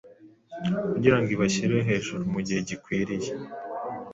[0.91, 3.31] kugira ngo ibashyire hejuru mu gihe gikwiriye